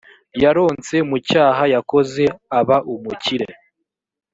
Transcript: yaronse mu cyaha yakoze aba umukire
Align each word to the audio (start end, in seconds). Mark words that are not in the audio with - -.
yaronse 0.43 0.95
mu 1.09 1.17
cyaha 1.29 1.63
yakoze 1.73 2.23
aba 2.59 2.77
umukire 2.93 3.47